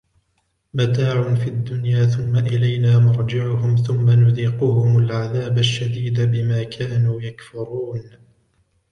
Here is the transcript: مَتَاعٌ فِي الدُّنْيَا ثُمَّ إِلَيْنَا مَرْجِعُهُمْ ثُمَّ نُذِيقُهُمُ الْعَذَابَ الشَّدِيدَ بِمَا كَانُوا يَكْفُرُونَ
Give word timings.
مَتَاعٌ 0.73 1.35
فِي 1.35 1.49
الدُّنْيَا 1.49 2.05
ثُمَّ 2.05 2.35
إِلَيْنَا 2.37 2.99
مَرْجِعُهُمْ 2.99 3.75
ثُمَّ 3.75 4.09
نُذِيقُهُمُ 4.09 4.97
الْعَذَابَ 4.97 5.57
الشَّدِيدَ 5.57 6.21
بِمَا 6.21 6.63
كَانُوا 6.63 7.21
يَكْفُرُونَ 7.21 8.03